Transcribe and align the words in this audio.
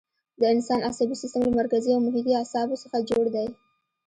د 0.39 0.41
انسان 0.53 0.79
عصبي 0.89 1.15
سیستم 1.21 1.41
له 1.45 1.51
مرکزي 1.59 1.89
او 1.93 1.99
محیطي 2.05 2.33
اعصابو 2.37 2.81
څخه 2.83 2.97
جوړ 3.09 3.25
دی. 3.35 3.47